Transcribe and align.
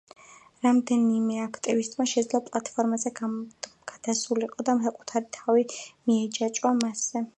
რამდენიმე 0.67 1.35
აქტივისტმა 1.41 2.07
შეძლო 2.11 2.41
პლათფორმაზე 2.47 3.11
გადასულიყო 3.21 4.67
და 4.71 4.77
საკუთარი 4.87 5.31
თავი 5.39 5.67
მიეჯაჭვა 5.77 6.73
მასზე. 6.81 7.25